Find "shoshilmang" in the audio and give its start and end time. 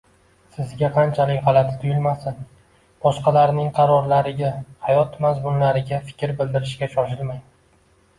6.95-7.39